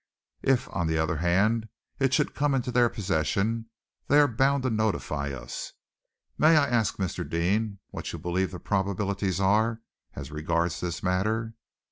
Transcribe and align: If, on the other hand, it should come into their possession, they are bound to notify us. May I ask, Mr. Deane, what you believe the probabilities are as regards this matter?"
If, 0.41 0.67
on 0.75 0.87
the 0.87 0.97
other 0.97 1.17
hand, 1.17 1.69
it 1.99 2.11
should 2.11 2.33
come 2.33 2.55
into 2.55 2.71
their 2.71 2.89
possession, 2.89 3.69
they 4.07 4.19
are 4.19 4.27
bound 4.27 4.63
to 4.63 4.71
notify 4.71 5.29
us. 5.31 5.73
May 6.39 6.57
I 6.57 6.65
ask, 6.67 6.97
Mr. 6.97 7.23
Deane, 7.29 7.77
what 7.91 8.11
you 8.11 8.17
believe 8.17 8.49
the 8.49 8.59
probabilities 8.59 9.39
are 9.39 9.79
as 10.15 10.31
regards 10.31 10.79
this 10.81 11.03
matter?" 11.03 11.53